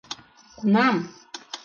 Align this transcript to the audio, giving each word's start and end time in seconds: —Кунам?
—Кунам? 0.57 0.97